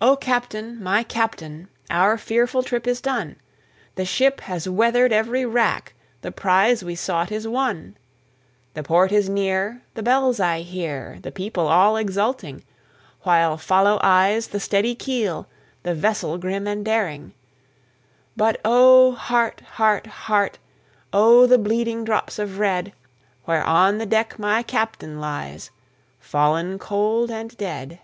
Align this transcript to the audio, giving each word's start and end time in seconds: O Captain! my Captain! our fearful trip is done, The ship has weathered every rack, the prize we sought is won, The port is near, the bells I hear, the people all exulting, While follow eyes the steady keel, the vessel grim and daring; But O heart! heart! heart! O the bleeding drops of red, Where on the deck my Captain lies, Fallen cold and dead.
O 0.00 0.16
Captain! 0.16 0.82
my 0.82 1.04
Captain! 1.04 1.68
our 1.88 2.18
fearful 2.18 2.64
trip 2.64 2.88
is 2.88 3.00
done, 3.00 3.36
The 3.94 4.04
ship 4.04 4.40
has 4.40 4.68
weathered 4.68 5.12
every 5.12 5.46
rack, 5.46 5.94
the 6.22 6.32
prize 6.32 6.82
we 6.82 6.96
sought 6.96 7.30
is 7.30 7.46
won, 7.46 7.96
The 8.72 8.82
port 8.82 9.12
is 9.12 9.28
near, 9.28 9.82
the 9.94 10.02
bells 10.02 10.40
I 10.40 10.62
hear, 10.62 11.20
the 11.22 11.30
people 11.30 11.68
all 11.68 11.96
exulting, 11.96 12.64
While 13.22 13.56
follow 13.56 14.00
eyes 14.02 14.48
the 14.48 14.58
steady 14.58 14.96
keel, 14.96 15.46
the 15.84 15.94
vessel 15.94 16.36
grim 16.36 16.66
and 16.66 16.84
daring; 16.84 17.32
But 18.36 18.60
O 18.64 19.12
heart! 19.12 19.60
heart! 19.74 20.06
heart! 20.08 20.58
O 21.12 21.46
the 21.46 21.58
bleeding 21.58 22.02
drops 22.02 22.40
of 22.40 22.58
red, 22.58 22.92
Where 23.44 23.62
on 23.62 23.98
the 23.98 24.04
deck 24.06 24.36
my 24.36 24.64
Captain 24.64 25.20
lies, 25.20 25.70
Fallen 26.18 26.76
cold 26.80 27.30
and 27.30 27.56
dead. 27.56 28.00